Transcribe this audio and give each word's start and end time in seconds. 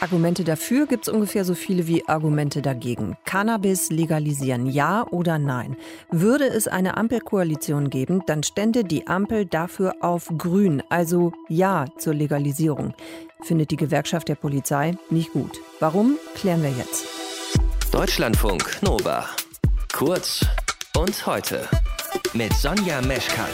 Argumente 0.00 0.44
dafür 0.44 0.86
gibt 0.86 1.06
es 1.06 1.12
ungefähr 1.12 1.44
so 1.44 1.54
viele 1.54 1.86
wie 1.86 2.06
Argumente 2.08 2.62
dagegen. 2.62 3.16
Cannabis 3.24 3.90
legalisieren, 3.90 4.66
ja 4.66 5.06
oder 5.10 5.38
nein? 5.38 5.76
Würde 6.10 6.46
es 6.46 6.68
eine 6.68 6.96
Ampelkoalition 6.96 7.90
geben, 7.90 8.22
dann 8.26 8.42
stände 8.42 8.84
die 8.84 9.06
Ampel 9.06 9.46
dafür 9.46 9.94
auf 10.00 10.30
grün, 10.36 10.82
also 10.88 11.32
ja 11.48 11.86
zur 11.98 12.14
Legalisierung. 12.14 12.94
Findet 13.42 13.70
die 13.70 13.76
Gewerkschaft 13.76 14.28
der 14.28 14.34
Polizei 14.34 14.96
nicht 15.10 15.32
gut. 15.32 15.60
Warum, 15.80 16.18
klären 16.34 16.62
wir 16.62 16.70
jetzt. 16.70 17.06
Deutschlandfunk 17.92 18.82
Nova. 18.82 19.26
Kurz 19.92 20.44
und 20.96 21.26
heute 21.26 21.68
mit 22.34 22.52
Sonja 22.52 23.00
Meschkat. 23.02 23.50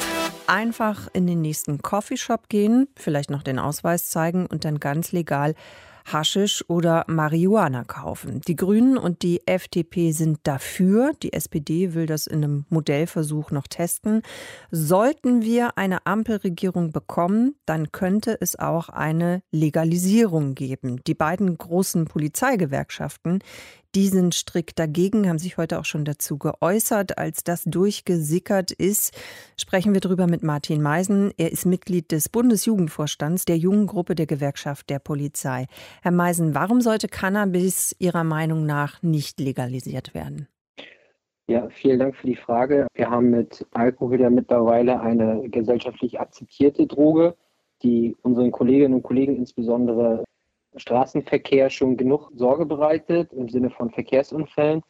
Einfach 0.46 1.08
in 1.12 1.26
den 1.26 1.40
nächsten 1.40 1.82
Coffeeshop 1.82 2.48
gehen, 2.48 2.88
vielleicht 2.96 3.30
noch 3.30 3.42
den 3.42 3.58
Ausweis 3.58 4.10
zeigen 4.10 4.46
und 4.46 4.64
dann 4.64 4.80
ganz 4.80 5.12
legal 5.12 5.54
Haschisch 6.04 6.64
oder 6.68 7.04
Marihuana 7.08 7.84
kaufen. 7.84 8.40
Die 8.46 8.56
Grünen 8.56 8.96
und 8.98 9.22
die 9.22 9.46
FDP 9.46 10.12
sind 10.12 10.38
dafür. 10.44 11.12
Die 11.22 11.32
SPD 11.32 11.94
will 11.94 12.06
das 12.06 12.26
in 12.26 12.44
einem 12.44 12.64
Modellversuch 12.68 13.50
noch 13.50 13.66
testen. 13.66 14.22
Sollten 14.70 15.42
wir 15.42 15.78
eine 15.78 16.06
Ampelregierung 16.06 16.92
bekommen, 16.92 17.54
dann 17.66 17.92
könnte 17.92 18.36
es 18.40 18.58
auch 18.58 18.88
eine 18.88 19.42
Legalisierung 19.50 20.54
geben. 20.54 21.02
Die 21.06 21.14
beiden 21.14 21.56
großen 21.56 22.06
Polizeigewerkschaften, 22.06 23.40
die 23.94 24.08
sind 24.08 24.34
strikt 24.34 24.78
dagegen, 24.78 25.28
haben 25.28 25.38
sich 25.38 25.58
heute 25.58 25.78
auch 25.78 25.84
schon 25.84 26.04
dazu 26.04 26.38
geäußert. 26.38 27.18
Als 27.18 27.44
das 27.44 27.64
durchgesickert 27.64 28.70
ist, 28.70 29.14
sprechen 29.60 29.92
wir 29.92 30.00
darüber 30.00 30.26
mit 30.26 30.42
Martin 30.42 30.80
Meisen. 30.80 31.32
Er 31.36 31.52
ist 31.52 31.66
Mitglied 31.66 32.10
des 32.10 32.28
Bundesjugendvorstands 32.28 33.44
der 33.44 33.58
jungen 33.58 33.86
Gruppe 33.86 34.14
der 34.14 34.26
Gewerkschaft 34.26 34.88
der 34.88 34.98
Polizei. 34.98 35.66
Herr 36.02 36.12
Meisen, 36.12 36.54
warum 36.54 36.80
sollte 36.80 37.08
Cannabis 37.08 37.94
Ihrer 37.98 38.24
Meinung 38.24 38.64
nach 38.64 39.02
nicht 39.02 39.40
legalisiert 39.40 40.14
werden? 40.14 40.48
Ja, 41.48 41.68
vielen 41.68 41.98
Dank 41.98 42.16
für 42.16 42.26
die 42.26 42.36
Frage. 42.36 42.86
Wir 42.94 43.10
haben 43.10 43.30
mit 43.30 43.66
Alkohol 43.72 44.20
ja 44.20 44.30
mittlerweile 44.30 45.00
eine 45.00 45.48
gesellschaftlich 45.50 46.18
akzeptierte 46.18 46.86
Droge, 46.86 47.36
die 47.82 48.16
unseren 48.22 48.52
Kolleginnen 48.52 48.94
und 48.94 49.02
Kollegen 49.02 49.36
insbesondere 49.36 50.24
Straßenverkehr 50.76 51.70
schon 51.70 51.96
genug 51.96 52.30
Sorge 52.34 52.66
bereitet 52.66 53.32
im 53.32 53.48
Sinne 53.48 53.70
von 53.70 53.90
Verkehrsunfällen. 53.90 54.82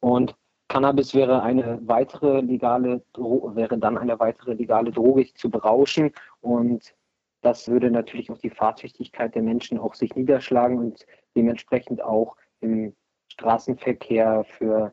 Und 0.00 0.36
Cannabis 0.68 1.14
wäre 1.14 1.42
eine 1.42 1.80
weitere 1.82 2.40
legale 2.40 3.02
Dro 3.12 3.52
wäre 3.54 3.78
dann 3.78 3.98
eine 3.98 4.18
weitere 4.20 4.54
legale 4.54 4.92
Droge 4.92 5.32
zu 5.34 5.50
berauschen 5.50 6.12
und 6.40 6.94
das 7.42 7.68
würde 7.68 7.90
natürlich 7.90 8.30
auch 8.30 8.38
die 8.38 8.50
Fahrtüchtigkeit 8.50 9.34
der 9.34 9.42
Menschen 9.42 9.78
auch 9.78 9.94
sich 9.94 10.14
niederschlagen 10.14 10.78
und 10.78 11.06
dementsprechend 11.34 12.02
auch 12.02 12.36
im 12.60 12.94
Straßenverkehr 13.28 14.44
für 14.44 14.92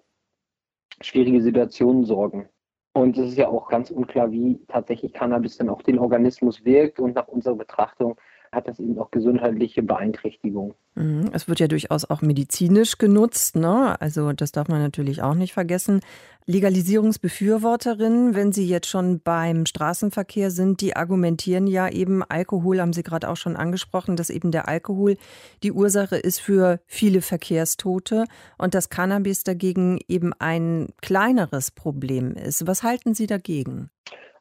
schwierige 1.01 1.41
Situationen 1.41 2.05
sorgen. 2.05 2.47
Und 2.93 3.17
es 3.17 3.31
ist 3.31 3.37
ja 3.37 3.49
auch 3.49 3.67
ganz 3.67 3.91
unklar, 3.91 4.31
wie 4.31 4.59
tatsächlich 4.67 5.13
Cannabis 5.13 5.57
dann 5.57 5.69
auf 5.69 5.83
den 5.83 5.99
Organismus 5.99 6.63
wirkt. 6.65 6.99
Und 6.99 7.15
nach 7.15 7.27
unserer 7.27 7.55
Betrachtung 7.55 8.17
hat 8.57 8.67
das 8.67 8.79
eben 8.79 8.97
auch 8.99 9.11
gesundheitliche 9.11 9.83
Beeinträchtigungen. 9.83 10.73
Mhm. 10.95 11.29
Es 11.31 11.47
wird 11.47 11.59
ja 11.59 11.67
durchaus 11.67 12.03
auch 12.03 12.21
medizinisch 12.21 12.97
genutzt, 12.97 13.55
ne? 13.55 13.95
Also 14.01 14.33
das 14.33 14.51
darf 14.51 14.67
man 14.67 14.81
natürlich 14.81 15.21
auch 15.21 15.35
nicht 15.35 15.53
vergessen. 15.53 16.01
Legalisierungsbefürworterinnen, 16.47 18.33
wenn 18.33 18.51
Sie 18.51 18.67
jetzt 18.67 18.87
schon 18.87 19.19
beim 19.19 19.65
Straßenverkehr 19.65 20.49
sind, 20.49 20.81
die 20.81 20.95
argumentieren 20.95 21.67
ja 21.67 21.89
eben, 21.89 22.23
Alkohol 22.23 22.81
haben 22.81 22.93
Sie 22.93 23.03
gerade 23.03 23.29
auch 23.29 23.37
schon 23.37 23.55
angesprochen, 23.55 24.15
dass 24.15 24.29
eben 24.29 24.51
der 24.51 24.67
Alkohol 24.67 25.17
die 25.61 25.71
Ursache 25.71 26.15
ist 26.15 26.39
für 26.39 26.79
viele 26.87 27.21
Verkehrstote 27.21 28.25
und 28.57 28.73
dass 28.73 28.89
Cannabis 28.89 29.43
dagegen 29.43 29.99
eben 30.07 30.33
ein 30.39 30.87
kleineres 31.01 31.69
Problem 31.69 32.33
ist. 32.33 32.65
Was 32.65 32.81
halten 32.81 33.13
Sie 33.13 33.27
dagegen? 33.27 33.89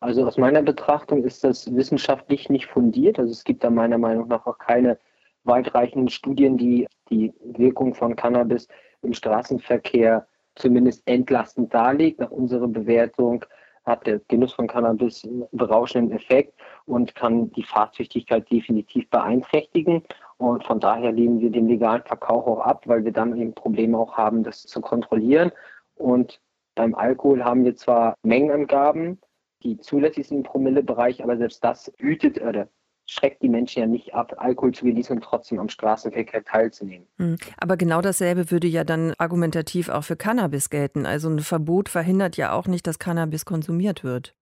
Also 0.00 0.26
aus 0.26 0.36
meiner 0.36 0.62
Betrachtung 0.62 1.24
ist 1.24 1.44
das 1.44 1.74
wissenschaftlich 1.74 2.48
nicht 2.48 2.66
fundiert. 2.66 3.18
Also 3.18 3.32
es 3.32 3.44
gibt 3.44 3.64
da 3.64 3.70
meiner 3.70 3.98
Meinung 3.98 4.28
nach 4.28 4.46
auch 4.46 4.58
keine 4.58 4.98
weitreichenden 5.44 6.08
Studien, 6.08 6.56
die 6.56 6.86
die 7.08 7.32
Wirkung 7.44 7.94
von 7.94 8.16
Cannabis 8.16 8.68
im 9.02 9.14
Straßenverkehr 9.14 10.26
zumindest 10.56 11.02
entlastend 11.06 11.72
darlegt. 11.72 12.20
Nach 12.20 12.30
unserer 12.30 12.68
Bewertung 12.68 13.44
hat 13.84 14.06
der 14.06 14.20
Genuss 14.28 14.52
von 14.52 14.66
Cannabis 14.66 15.24
einen 15.24 15.44
berauschenden 15.52 16.16
Effekt 16.16 16.54
und 16.86 17.14
kann 17.14 17.50
die 17.52 17.62
Fahrtüchtigkeit 17.62 18.50
definitiv 18.50 19.08
beeinträchtigen. 19.10 20.02
Und 20.38 20.64
von 20.64 20.80
daher 20.80 21.12
lehnen 21.12 21.40
wir 21.40 21.50
den 21.50 21.68
legalen 21.68 22.02
Verkauf 22.02 22.46
auch 22.46 22.60
ab, 22.60 22.82
weil 22.86 23.04
wir 23.04 23.12
dann 23.12 23.36
eben 23.36 23.54
Probleme 23.54 23.96
auch 23.96 24.16
haben, 24.16 24.42
das 24.42 24.62
zu 24.62 24.80
kontrollieren. 24.80 25.52
Und 25.94 26.40
beim 26.74 26.94
Alkohol 26.94 27.44
haben 27.44 27.64
wir 27.64 27.76
zwar 27.76 28.16
Mengenangaben, 28.22 29.20
die 29.62 29.78
zulässig 29.78 30.28
sind 30.28 30.38
im 30.38 30.42
Promillebereich, 30.42 31.22
aber 31.22 31.36
selbst 31.36 31.64
das 31.64 31.92
hütet 31.98 32.40
oder 32.40 32.68
schreckt 33.06 33.42
die 33.42 33.48
Menschen 33.48 33.80
ja 33.80 33.86
nicht 33.86 34.14
ab, 34.14 34.34
Alkohol 34.36 34.72
zu 34.72 34.84
genießen 34.84 35.16
und 35.16 35.22
trotzdem 35.22 35.58
am 35.58 35.68
Straßenverkehr 35.68 36.44
teilzunehmen. 36.44 37.06
Hm. 37.18 37.36
Aber 37.58 37.76
genau 37.76 38.00
dasselbe 38.00 38.50
würde 38.50 38.66
ja 38.66 38.84
dann 38.84 39.14
argumentativ 39.18 39.88
auch 39.88 40.02
für 40.02 40.16
Cannabis 40.16 40.70
gelten. 40.70 41.06
Also 41.06 41.28
ein 41.28 41.38
Verbot 41.38 41.88
verhindert 41.88 42.36
ja 42.36 42.52
auch 42.52 42.66
nicht, 42.66 42.86
dass 42.86 42.98
Cannabis 42.98 43.44
konsumiert 43.44 44.02
wird. 44.02 44.34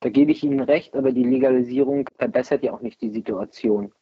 Da 0.00 0.08
gebe 0.08 0.32
ich 0.32 0.42
Ihnen 0.42 0.60
recht, 0.60 0.94
aber 0.96 1.12
die 1.12 1.24
Legalisierung 1.24 2.08
verbessert 2.18 2.62
ja 2.62 2.72
auch 2.72 2.80
nicht 2.80 3.00
die 3.00 3.10
Situation. 3.10 3.92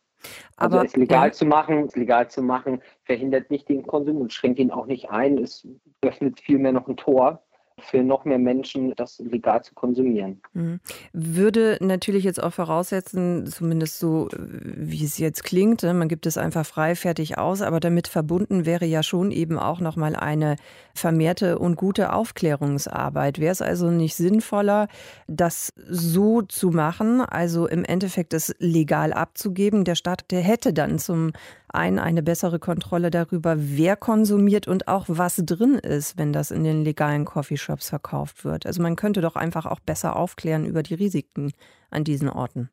Also 0.56 0.78
aber, 0.78 0.86
es 0.86 0.96
legal 0.96 1.28
ja. 1.28 1.32
zu 1.32 1.46
machen, 1.46 1.84
es 1.84 1.96
legal 1.96 2.28
zu 2.28 2.42
machen, 2.42 2.82
verhindert 3.04 3.50
nicht 3.50 3.68
den 3.68 3.86
Konsum 3.86 4.16
und 4.20 4.32
schränkt 4.32 4.58
ihn 4.58 4.72
auch 4.72 4.86
nicht 4.86 5.10
ein. 5.10 5.38
Es 5.38 5.66
öffnet 6.02 6.40
vielmehr 6.40 6.72
noch 6.72 6.88
ein 6.88 6.96
Tor 6.96 7.44
für 7.80 8.02
noch 8.02 8.24
mehr 8.24 8.38
Menschen, 8.38 8.94
das 8.96 9.18
legal 9.18 9.62
zu 9.62 9.74
konsumieren. 9.74 10.40
Mhm. 10.52 10.80
Würde 11.12 11.78
natürlich 11.80 12.24
jetzt 12.24 12.42
auch 12.42 12.52
voraussetzen, 12.52 13.46
zumindest 13.46 13.98
so, 13.98 14.28
wie 14.32 15.04
es 15.04 15.18
jetzt 15.18 15.44
klingt, 15.44 15.82
ne, 15.82 15.94
man 15.94 16.08
gibt 16.08 16.26
es 16.26 16.36
einfach 16.36 16.66
frei, 16.66 16.94
fertig 16.94 17.38
aus, 17.38 17.62
aber 17.62 17.80
damit 17.80 18.08
verbunden 18.08 18.66
wäre 18.66 18.86
ja 18.86 19.02
schon 19.02 19.30
eben 19.30 19.58
auch 19.58 19.80
nochmal 19.80 20.16
eine 20.16 20.56
vermehrte 20.94 21.58
und 21.58 21.76
gute 21.76 22.12
Aufklärungsarbeit. 22.12 23.38
Wäre 23.38 23.52
es 23.52 23.62
also 23.62 23.90
nicht 23.90 24.16
sinnvoller, 24.16 24.88
das 25.26 25.72
so 25.88 26.42
zu 26.42 26.70
machen, 26.70 27.20
also 27.20 27.66
im 27.66 27.84
Endeffekt 27.84 28.34
es 28.34 28.54
legal 28.58 29.12
abzugeben? 29.12 29.84
Der 29.84 29.94
Staat, 29.94 30.30
der 30.30 30.40
hätte 30.40 30.72
dann 30.72 30.98
zum 30.98 31.32
einen 31.68 31.98
eine 31.98 32.22
bessere 32.22 32.58
Kontrolle 32.58 33.10
darüber, 33.10 33.56
wer 33.58 33.96
konsumiert 33.96 34.68
und 34.68 34.88
auch 34.88 35.04
was 35.08 35.36
drin 35.44 35.74
ist, 35.74 36.18
wenn 36.18 36.32
das 36.32 36.50
in 36.50 36.64
den 36.64 36.84
legalen 36.84 37.24
Coffeeshops 37.24 37.88
verkauft 37.90 38.44
wird. 38.44 38.66
Also 38.66 38.82
man 38.82 38.96
könnte 38.96 39.20
doch 39.20 39.36
einfach 39.36 39.66
auch 39.66 39.80
besser 39.80 40.16
aufklären 40.16 40.64
über 40.64 40.82
die 40.82 40.94
Risiken 40.94 41.52
an 41.90 42.04
diesen 42.04 42.28
Orten. 42.28 42.70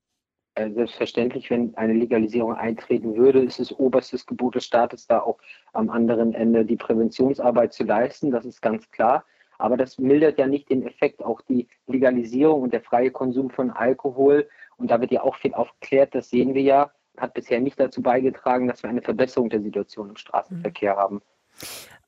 Äh, 0.55 0.71
selbstverständlich, 0.71 1.49
wenn 1.49 1.75
eine 1.75 1.93
Legalisierung 1.93 2.53
eintreten 2.55 3.15
würde, 3.17 3.41
ist 3.41 3.59
es 3.59 3.77
oberstes 3.77 4.25
Gebot 4.25 4.55
des 4.55 4.65
Staates, 4.65 5.05
da 5.05 5.19
auch 5.19 5.37
am 5.73 5.89
anderen 5.89 6.33
Ende 6.33 6.63
die 6.63 6.77
Präventionsarbeit 6.77 7.73
zu 7.73 7.83
leisten. 7.83 8.31
Das 8.31 8.45
ist 8.45 8.61
ganz 8.61 8.89
klar. 8.91 9.25
Aber 9.57 9.77
das 9.77 9.99
mildert 9.99 10.37
ja 10.37 10.47
nicht 10.47 10.69
den 10.69 10.85
Effekt. 10.87 11.23
Auch 11.23 11.41
die 11.41 11.67
Legalisierung 11.87 12.61
und 12.61 12.73
der 12.73 12.81
freie 12.81 13.11
Konsum 13.11 13.49
von 13.49 13.69
Alkohol, 13.71 14.47
und 14.77 14.91
da 14.91 14.99
wird 14.99 15.11
ja 15.11 15.23
auch 15.23 15.35
viel 15.35 15.53
aufgeklärt, 15.53 16.15
das 16.15 16.29
sehen 16.29 16.53
wir 16.53 16.61
ja, 16.61 16.91
hat 17.17 17.33
bisher 17.33 17.59
nicht 17.59 17.79
dazu 17.79 18.01
beigetragen, 18.01 18.67
dass 18.67 18.83
wir 18.83 18.89
eine 18.89 19.01
Verbesserung 19.01 19.49
der 19.49 19.61
Situation 19.61 20.09
im 20.09 20.17
Straßenverkehr 20.17 20.95
mhm. 20.95 20.99
haben. 20.99 21.21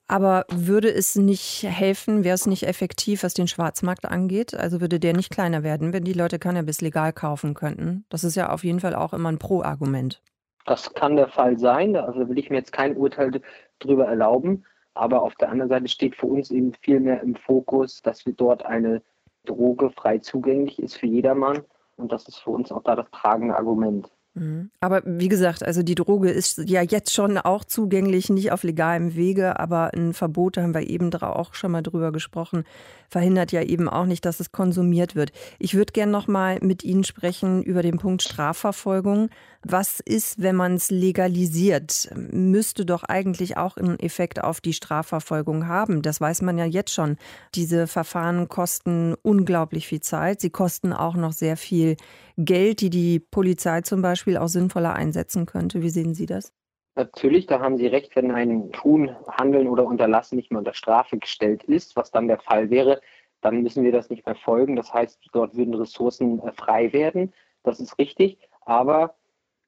Aber 0.10 0.46
würde 0.50 0.90
es 0.90 1.16
nicht 1.16 1.64
helfen, 1.64 2.24
wäre 2.24 2.36
es 2.36 2.46
nicht 2.46 2.64
effektiv, 2.64 3.24
was 3.24 3.34
den 3.34 3.48
Schwarzmarkt 3.48 4.06
angeht? 4.06 4.54
Also 4.54 4.80
würde 4.80 5.00
der 5.00 5.14
nicht 5.14 5.32
kleiner 5.32 5.64
werden, 5.64 5.92
wenn 5.92 6.06
die 6.06 6.14
Leute 6.14 6.40
Cannabis 6.40 6.80
legal 6.80 7.12
kaufen 7.12 7.54
könnten? 7.54 8.06
Das 8.10 8.24
ist 8.24 8.36
ja 8.36 8.50
auf 8.50 8.64
jeden 8.64 8.80
Fall 8.80 8.96
auch 8.96 9.12
immer 9.12 9.30
ein 9.30 9.40
Pro-Argument. 9.40 10.22
Das 10.66 10.94
kann 10.94 11.18
der 11.18 11.28
Fall 11.28 11.60
sein. 11.60 11.96
Also 11.98 12.30
will 12.30 12.40
ich 12.40 12.50
mir 12.50 12.58
jetzt 12.58 12.72
kein 12.72 12.96
Urteil 12.96 13.42
darüber 13.80 14.06
erlauben. 14.06 14.64
Aber 14.94 15.22
auf 15.22 15.36
der 15.36 15.50
anderen 15.50 15.70
Seite 15.70 15.88
steht 15.90 16.16
für 16.16 16.26
uns 16.26 16.52
eben 16.52 16.74
viel 16.82 17.00
mehr 17.02 17.22
im 17.22 17.36
Fokus, 17.36 18.02
dass 18.02 18.26
wir 18.26 18.34
dort 18.34 18.66
eine 18.66 19.02
Droge 19.46 19.90
frei 19.92 20.20
zugänglich 20.20 20.80
ist 20.80 20.98
für 20.98 21.06
jedermann. 21.06 21.64
Und 21.98 22.12
das 22.12 22.28
ist 22.28 22.38
für 22.38 22.52
uns 22.52 22.72
auch 22.72 22.84
da 22.84 22.96
das 22.96 23.10
tragende 23.12 23.56
Argument. 23.56 24.10
Mhm. 24.40 24.70
Aber 24.80 25.02
wie 25.06 25.28
gesagt, 25.28 25.64
also 25.64 25.84
die 25.84 25.96
Droge 25.96 26.30
ist 26.30 26.60
ja 26.70 26.82
jetzt 26.82 27.14
schon 27.14 27.38
auch 27.38 27.64
zugänglich, 27.64 28.30
nicht 28.30 28.52
auf 28.52 28.64
legalem 28.64 29.16
Wege, 29.16 29.60
aber 29.60 29.94
ein 29.94 30.14
Verbot, 30.14 30.58
da 30.58 30.62
haben 30.62 30.74
wir 30.74 30.88
eben 30.90 31.14
auch 31.14 31.54
schon 31.54 31.72
mal 31.72 31.82
drüber 31.82 32.12
gesprochen, 32.12 32.64
verhindert 33.10 33.52
ja 33.52 33.62
eben 33.62 33.90
auch 33.90 34.06
nicht, 34.06 34.26
dass 34.26 34.40
es 34.40 34.52
konsumiert 34.52 35.16
wird. 35.16 35.32
Ich 35.60 35.76
würde 35.76 35.94
gerne 35.94 36.12
noch 36.12 36.28
mal 36.28 36.60
mit 36.62 36.84
Ihnen 36.84 37.04
sprechen 37.04 37.64
über 37.64 37.82
den 37.82 37.98
Punkt 37.98 38.22
Strafverfolgung. 38.22 39.30
Was 39.64 40.00
ist, 40.00 40.42
wenn 40.42 40.56
man 40.56 40.76
es 40.76 40.92
legalisiert? 40.92 42.10
Müsste 42.16 42.86
doch 42.86 43.04
eigentlich 43.04 43.58
auch 43.58 43.78
einen 43.78 44.00
Effekt 44.00 44.44
auf 44.44 44.62
die 44.62 44.74
Strafverfolgung 44.74 45.68
haben. 45.68 46.02
Das 46.02 46.22
weiß 46.22 46.42
man 46.42 46.58
ja 46.58 46.66
jetzt 46.66 46.94
schon. 46.94 47.18
Diese 47.56 47.88
Verfahren 47.88 48.48
kosten 48.50 49.16
unglaublich 49.24 49.88
viel 49.88 50.02
Zeit. 50.02 50.42
Sie 50.42 50.50
kosten 50.50 50.94
auch 50.94 51.16
noch 51.16 51.34
sehr 51.34 51.58
viel 51.58 51.98
Geld, 52.38 52.82
die 52.82 52.92
die 52.92 53.20
Polizei 53.20 53.82
zum 53.82 54.02
Beispiel 54.02 54.27
auch 54.36 54.50
sinnvoller 54.50 54.94
einsetzen 54.94 55.46
könnte. 55.46 55.82
Wie 55.82 55.90
sehen 55.90 56.14
Sie 56.14 56.26
das? 56.26 56.52
Natürlich, 56.96 57.46
da 57.46 57.60
haben 57.60 57.78
Sie 57.78 57.86
recht, 57.86 58.16
wenn 58.16 58.32
ein 58.32 58.72
Tun, 58.72 59.16
Handeln 59.28 59.68
oder 59.68 59.86
Unterlassen 59.86 60.36
nicht 60.36 60.52
mehr 60.52 60.58
unter 60.58 60.74
Strafe 60.74 61.20
gestellt 61.20 61.64
ist, 61.64 61.96
was 61.96 62.10
dann 62.10 62.28
der 62.28 62.40
Fall 62.40 62.72
wäre, 62.72 63.00
dann 63.42 63.62
müssen 63.62 63.84
wir 63.84 63.92
das 63.92 64.10
nicht 64.10 64.26
mehr 64.26 64.36
folgen. 64.36 64.76
Das 64.76 64.94
heißt, 64.94 65.20
dort 65.32 65.56
würden 65.56 65.76
Ressourcen 65.76 66.40
äh, 66.40 66.52
frei 66.54 66.92
werden. 66.94 67.34
Das 67.64 67.80
ist 67.80 67.98
richtig. 68.00 68.40
Aber 68.62 69.16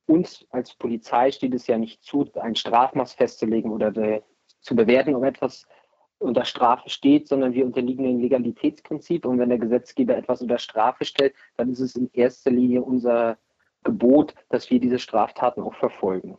uns 0.07 0.45
als 0.49 0.73
Polizei 0.73 1.31
steht 1.31 1.53
es 1.53 1.67
ja 1.67 1.77
nicht 1.77 2.03
zu, 2.03 2.27
ein 2.33 2.55
Strafmaß 2.55 3.13
festzulegen 3.13 3.71
oder 3.71 3.91
de, 3.91 4.23
zu 4.59 4.75
bewerten, 4.75 5.15
ob 5.15 5.23
etwas 5.23 5.67
unter 6.17 6.45
Strafe 6.45 6.89
steht, 6.89 7.27
sondern 7.27 7.53
wir 7.53 7.65
unterliegen 7.65 8.05
dem 8.05 8.19
Legalitätsprinzip. 8.19 9.25
Und 9.25 9.39
wenn 9.39 9.49
der 9.49 9.59
Gesetzgeber 9.59 10.17
etwas 10.17 10.41
unter 10.41 10.57
Strafe 10.57 11.05
stellt, 11.05 11.33
dann 11.57 11.69
ist 11.69 11.79
es 11.79 11.95
in 11.95 12.09
erster 12.13 12.51
Linie 12.51 12.81
unser 12.81 13.37
Gebot, 13.83 14.33
dass 14.49 14.69
wir 14.69 14.79
diese 14.79 14.99
Straftaten 14.99 15.61
auch 15.61 15.75
verfolgen. 15.75 16.37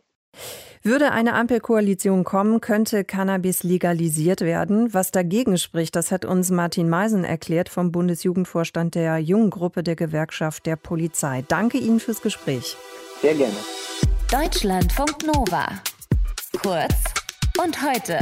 Würde 0.83 1.11
eine 1.11 1.33
Ampelkoalition 1.35 2.23
kommen, 2.23 2.59
könnte 2.59 3.03
Cannabis 3.03 3.61
legalisiert 3.61 4.41
werden. 4.41 4.93
Was 4.93 5.11
dagegen 5.11 5.57
spricht, 5.57 5.95
das 5.95 6.11
hat 6.11 6.25
uns 6.25 6.49
Martin 6.49 6.89
Meisen 6.89 7.23
erklärt 7.23 7.69
vom 7.69 7.91
Bundesjugendvorstand 7.91 8.95
der 8.95 9.19
Junggruppe 9.19 9.83
der 9.83 9.95
Gewerkschaft 9.95 10.65
der 10.65 10.77
Polizei. 10.77 11.43
Danke 11.47 11.77
Ihnen 11.77 11.99
fürs 11.99 12.23
Gespräch. 12.23 12.75
Sehr 13.21 13.35
gerne. 13.35 13.53
Deutschlandfunk 14.31 15.17
Nova. 15.23 15.67
Kurz 16.63 17.13
und 17.59 17.77
heute. 17.83 18.17